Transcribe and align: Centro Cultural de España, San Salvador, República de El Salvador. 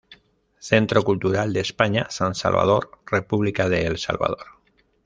Centro 0.57 1.03
Cultural 1.03 1.53
de 1.53 1.59
España, 1.59 2.07
San 2.09 2.33
Salvador, 2.33 2.97
República 3.11 3.69
de 3.69 3.85
El 3.85 3.99
Salvador. 3.99 4.47